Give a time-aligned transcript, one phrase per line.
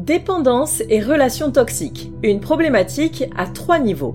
[0.00, 4.14] Dépendance et relations toxiques, une problématique à trois niveaux.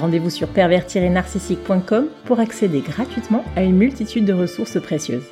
[0.01, 5.29] Rendez-vous sur pervers-narcissique.com pour accéder gratuitement à une multitude de ressources précieuses.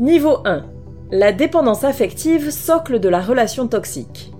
[0.00, 0.77] Niveau 1
[1.10, 4.30] la dépendance affective, socle de la relation toxique.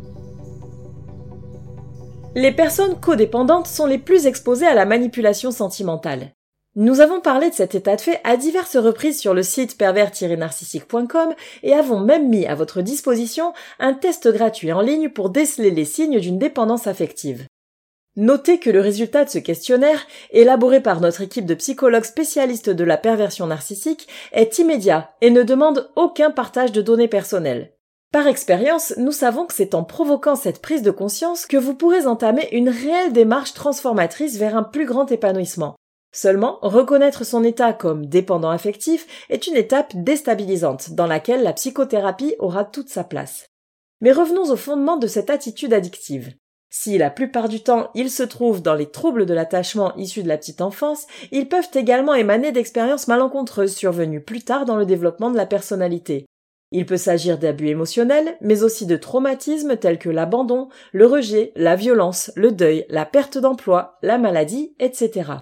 [2.34, 6.32] Les personnes codépendantes sont les plus exposées à la manipulation sentimentale.
[6.76, 11.34] Nous avons parlé de cet état de fait à diverses reprises sur le site pervers-narcissique.com
[11.62, 15.86] et avons même mis à votre disposition un test gratuit en ligne pour déceler les
[15.86, 17.46] signes d'une dépendance affective.
[18.20, 22.82] Notez que le résultat de ce questionnaire, élaboré par notre équipe de psychologues spécialistes de
[22.82, 27.76] la perversion narcissique, est immédiat et ne demande aucun partage de données personnelles.
[28.10, 32.08] Par expérience, nous savons que c'est en provoquant cette prise de conscience que vous pourrez
[32.08, 35.76] entamer une réelle démarche transformatrice vers un plus grand épanouissement.
[36.12, 42.34] Seulement, reconnaître son état comme dépendant affectif est une étape déstabilisante dans laquelle la psychothérapie
[42.40, 43.46] aura toute sa place.
[44.00, 46.34] Mais revenons au fondement de cette attitude addictive.
[46.70, 50.28] Si la plupart du temps ils se trouvent dans les troubles de l'attachement issus de
[50.28, 55.30] la petite enfance, ils peuvent également émaner d'expériences malencontreuses survenues plus tard dans le développement
[55.30, 56.26] de la personnalité.
[56.70, 61.76] Il peut s'agir d'abus émotionnels, mais aussi de traumatismes tels que l'abandon, le rejet, la
[61.76, 65.32] violence, le deuil, la perte d'emploi, la maladie, etc.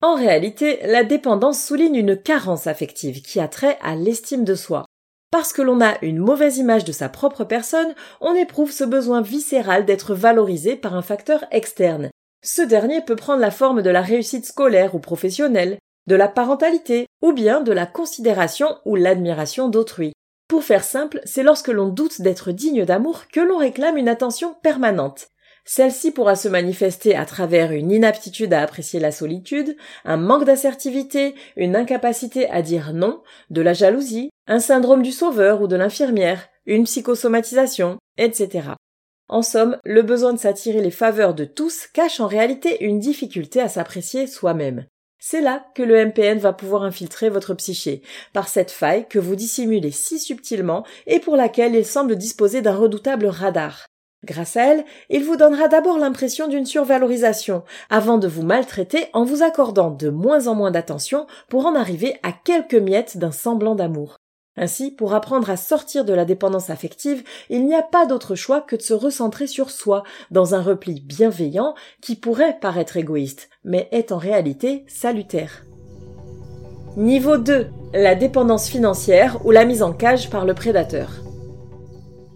[0.00, 4.84] En réalité, la dépendance souligne une carence affective qui a trait à l'estime de soi.
[5.32, 9.22] Parce que l'on a une mauvaise image de sa propre personne, on éprouve ce besoin
[9.22, 12.10] viscéral d'être valorisé par un facteur externe.
[12.44, 17.06] Ce dernier peut prendre la forme de la réussite scolaire ou professionnelle, de la parentalité,
[17.22, 20.12] ou bien de la considération ou l'admiration d'autrui.
[20.48, 24.54] Pour faire simple, c'est lorsque l'on doute d'être digne d'amour que l'on réclame une attention
[24.62, 25.28] permanente.
[25.64, 31.34] Celle-ci pourra se manifester à travers une inaptitude à apprécier la solitude, un manque d'assertivité,
[31.56, 36.48] une incapacité à dire non, de la jalousie, un syndrome du sauveur ou de l'infirmière,
[36.66, 38.70] une psychosomatisation, etc.
[39.28, 43.60] En somme, le besoin de s'attirer les faveurs de tous cache en réalité une difficulté
[43.60, 44.86] à s'apprécier soi-même.
[45.18, 48.02] C'est là que le MPN va pouvoir infiltrer votre psyché,
[48.32, 52.74] par cette faille que vous dissimulez si subtilement et pour laquelle il semble disposer d'un
[52.74, 53.86] redoutable radar.
[54.24, 59.24] Grâce à elle, il vous donnera d'abord l'impression d'une survalorisation, avant de vous maltraiter en
[59.24, 63.74] vous accordant de moins en moins d'attention pour en arriver à quelques miettes d'un semblant
[63.74, 64.16] d'amour.
[64.56, 68.60] Ainsi, pour apprendre à sortir de la dépendance affective, il n'y a pas d'autre choix
[68.60, 73.88] que de se recentrer sur soi, dans un repli bienveillant qui pourrait paraître égoïste, mais
[73.92, 75.64] est en réalité salutaire.
[76.96, 77.68] Niveau 2.
[77.94, 81.22] La dépendance financière ou la mise en cage par le prédateur.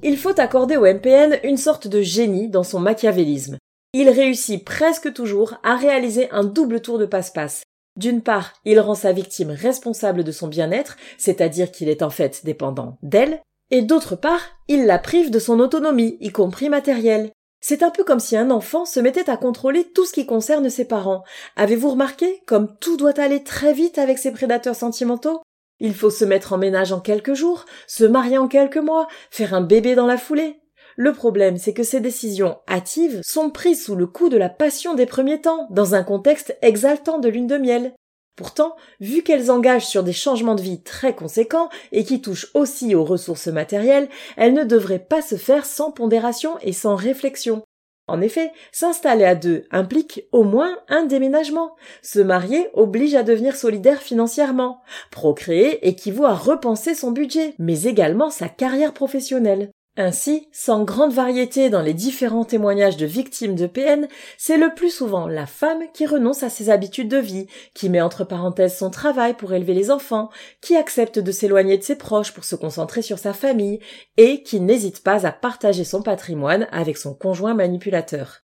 [0.02, 3.56] Il faut accorder au MPN une sorte de génie dans son machiavélisme.
[3.93, 7.62] Il réussit presque toujours à réaliser un double tour de passe-passe.
[7.96, 12.44] D'une part, il rend sa victime responsable de son bien-être, c'est-à-dire qu'il est en fait
[12.44, 13.40] dépendant d'elle,
[13.70, 17.31] et d'autre part, il la prive de son autonomie, y compris matérielle.
[17.62, 20.69] C'est un peu comme si un enfant se mettait à contrôler tout ce qui concerne
[20.69, 21.25] ses parents.
[21.56, 25.40] Avez-vous remarqué comme tout doit aller très vite avec ses prédateurs sentimentaux?
[25.81, 29.55] Il faut se mettre en ménage en quelques jours, se marier en quelques mois, faire
[29.55, 30.61] un bébé dans la foulée.
[30.96, 34.94] Le problème, c'est que ces décisions hâtives sont prises sous le coup de la passion
[34.94, 37.93] des premiers temps, dans un contexte exaltant de lune de miel.
[38.34, 42.94] Pourtant, vu qu'elles engagent sur des changements de vie très conséquents et qui touchent aussi
[42.94, 47.62] aux ressources matérielles, elles ne devraient pas se faire sans pondération et sans réflexion.
[48.08, 51.75] En effet, s'installer à deux implique au moins un déménagement.
[52.03, 54.81] Se marier oblige à devenir solidaire financièrement.
[55.11, 59.70] Procréer équivaut à repenser son budget, mais également sa carrière professionnelle.
[59.98, 64.90] Ainsi, sans grande variété dans les différents témoignages de victimes de PN, c'est le plus
[64.90, 68.90] souvent la femme qui renonce à ses habitudes de vie, qui met entre parenthèses son
[68.90, 70.28] travail pour élever les enfants,
[70.60, 73.81] qui accepte de s'éloigner de ses proches pour se concentrer sur sa famille,
[74.19, 78.42] et qui n'hésite pas à partager son patrimoine avec son conjoint manipulateur.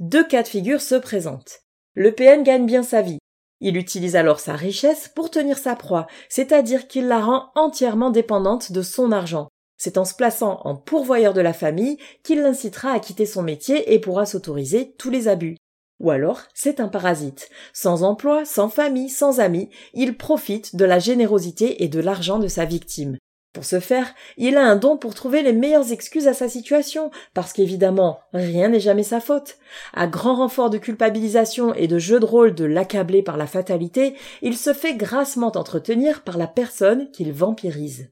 [0.00, 1.60] Deux cas de figure se présentent.
[1.92, 3.18] Le PN gagne bien sa vie.
[3.60, 8.72] Il utilise alors sa richesse pour tenir sa proie, c'est-à-dire qu'il la rend entièrement dépendante
[8.72, 9.48] de son argent.
[9.76, 13.92] C'est en se plaçant en pourvoyeur de la famille qu'il l'incitera à quitter son métier
[13.92, 15.56] et pourra s'autoriser tous les abus.
[16.00, 17.48] Ou alors, c'est un parasite.
[17.72, 22.48] Sans emploi, sans famille, sans amis, il profite de la générosité et de l'argent de
[22.48, 23.16] sa victime.
[23.54, 27.12] Pour ce faire, il a un don pour trouver les meilleures excuses à sa situation,
[27.34, 29.58] parce qu'évidemment, rien n'est jamais sa faute.
[29.92, 34.16] À grand renfort de culpabilisation et de jeu de rôle de l'accabler par la fatalité,
[34.42, 38.08] il se fait grassement entretenir par la personne qu'il vampirise.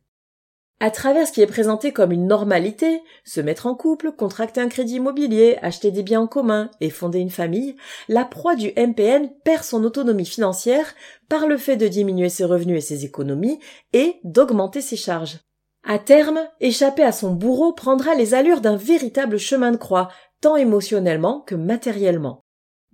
[0.83, 4.67] À travers ce qui est présenté comme une normalité, se mettre en couple, contracter un
[4.69, 7.77] crédit immobilier, acheter des biens en commun et fonder une famille,
[8.09, 10.93] la proie du MPN perd son autonomie financière
[11.29, 13.61] par le fait de diminuer ses revenus et ses économies
[13.93, 15.39] et d'augmenter ses charges.
[15.87, 20.09] À terme, échapper à son bourreau prendra les allures d'un véritable chemin de croix,
[20.41, 22.41] tant émotionnellement que matériellement.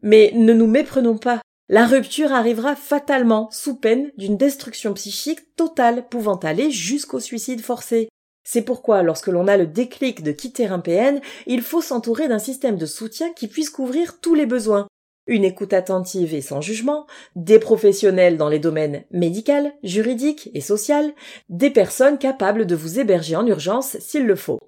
[0.02, 6.08] Mais ne nous méprenons pas, la rupture arrivera fatalement sous peine d'une destruction psychique totale
[6.08, 8.08] pouvant aller jusqu'au suicide forcé.
[8.42, 12.38] C'est pourquoi lorsque l'on a le déclic de quitter un PN, il faut s'entourer d'un
[12.38, 14.86] système de soutien qui puisse couvrir tous les besoins.
[15.26, 17.06] Une écoute attentive et sans jugement,
[17.36, 21.12] des professionnels dans les domaines médical, juridique et social,
[21.50, 24.58] des personnes capables de vous héberger en urgence s'il le faut.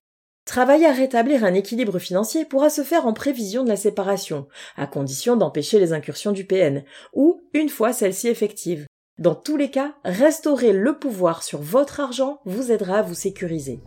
[0.50, 4.88] Travailler à rétablir un équilibre financier pourra se faire en prévision de la séparation, à
[4.88, 6.82] condition d'empêcher les incursions du PN,
[7.14, 8.85] ou une fois celle-ci effective.
[9.20, 13.79] Dans tous les cas, restaurer le pouvoir sur votre argent vous aidera à vous sécuriser.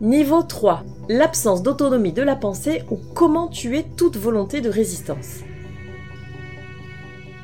[0.00, 0.82] Niveau 3.
[1.10, 5.40] L'absence d'autonomie de la pensée ou comment tuer toute volonté de résistance.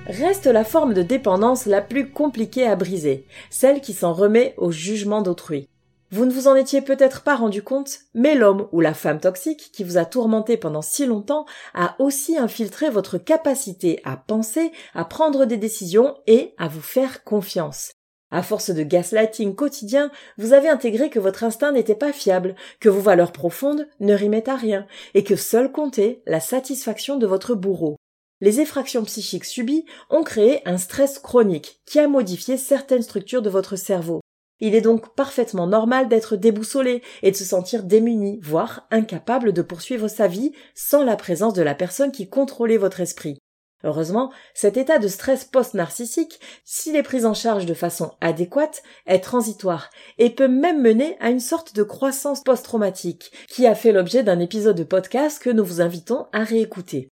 [0.06, 4.72] Reste la forme de dépendance la plus compliquée à briser, celle qui s'en remet au
[4.72, 5.68] jugement d'autrui.
[6.12, 9.70] Vous ne vous en étiez peut-être pas rendu compte, mais l'homme ou la femme toxique
[9.73, 15.05] qui vous a tourmenté pendant si longtemps a aussi infiltré votre capacité à penser, à
[15.05, 17.91] prendre des décisions et à vous faire confiance.
[18.31, 22.88] À force de gaslighting quotidien, vous avez intégré que votre instinct n'était pas fiable, que
[22.88, 27.55] vos valeurs profondes ne rimaient à rien, et que seul comptait la satisfaction de votre
[27.55, 27.97] bourreau.
[28.41, 33.50] Les effractions psychiques subies ont créé un stress chronique qui a modifié certaines structures de
[33.50, 34.20] votre cerveau.
[34.61, 39.62] Il est donc parfaitement normal d'être déboussolé et de se sentir démuni, voire incapable de
[39.62, 43.38] poursuivre sa vie sans la présence de la personne qui contrôlait votre esprit.
[43.85, 49.20] Heureusement, cet état de stress post-narcissique, s'il est pris en charge de façon adéquate, est
[49.20, 54.23] transitoire et peut même mener à une sorte de croissance post-traumatique qui a fait l'objet
[54.23, 57.11] d'un épisode de podcast que nous vous invitons à réécouter.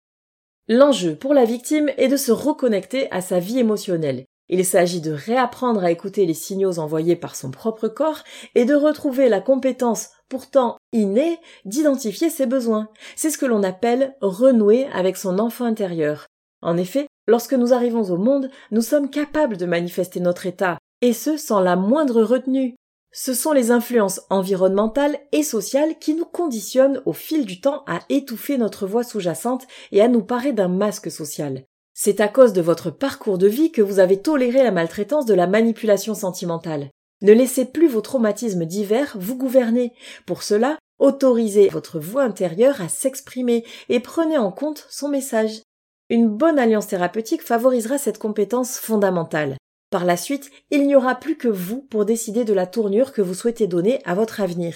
[0.69, 4.23] L'enjeu pour la victime est de se reconnecter à sa vie émotionnelle.
[4.55, 8.19] Il s'agit de réapprendre à écouter les signaux envoyés par son propre corps
[8.53, 12.87] et de retrouver la compétence pourtant innée d'identifier ses besoins.
[13.15, 16.27] C'est ce que l'on appelle renouer avec son enfant intérieur.
[16.61, 21.13] En effet, lorsque nous arrivons au monde, nous sommes capables de manifester notre état, et
[21.13, 22.75] ce sans la moindre retenue.
[23.11, 28.01] Ce sont les influences environnementales et sociales qui nous conditionnent au fil du temps à
[28.09, 31.63] étouffer notre voix sous-jacente et à nous parer d'un masque social.
[31.93, 35.33] C'est à cause de votre parcours de vie que vous avez toléré la maltraitance de
[35.33, 36.89] la manipulation sentimentale.
[37.21, 39.93] Ne laissez plus vos traumatismes divers vous gouverner.
[40.25, 45.61] Pour cela, autorisez votre voix intérieure à s'exprimer et prenez en compte son message.
[46.09, 49.55] Une bonne alliance thérapeutique favorisera cette compétence fondamentale.
[49.89, 53.21] Par la suite, il n'y aura plus que vous pour décider de la tournure que
[53.21, 54.75] vous souhaitez donner à votre avenir.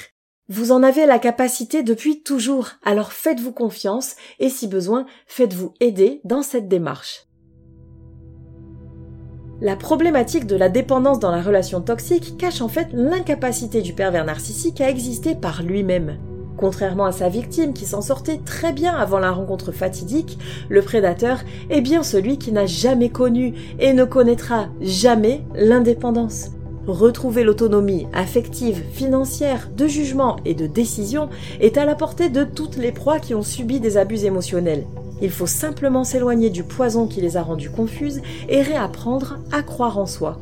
[0.49, 6.21] Vous en avez la capacité depuis toujours, alors faites-vous confiance et si besoin, faites-vous aider
[6.23, 7.27] dans cette démarche.
[9.59, 14.23] La problématique de la dépendance dans la relation toxique cache en fait l'incapacité du pervers
[14.23, 16.17] narcissique à exister par lui-même.
[16.55, 20.39] Contrairement à sa victime qui s'en sortait très bien avant la rencontre fatidique,
[20.69, 26.51] le prédateur est bien celui qui n'a jamais connu et ne connaîtra jamais l'indépendance.
[26.87, 31.27] Retrouver l'autonomie affective, financière, de jugement et de décision
[31.59, 34.85] est à la portée de toutes les proies qui ont subi des abus émotionnels.
[35.21, 39.97] Il faut simplement s'éloigner du poison qui les a rendues confuses et réapprendre à croire
[39.97, 40.39] en soi.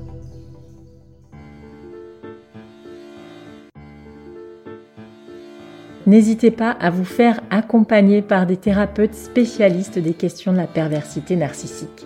[6.06, 11.36] N'hésitez pas à vous faire accompagner par des thérapeutes spécialistes des questions de la perversité
[11.36, 12.06] narcissique.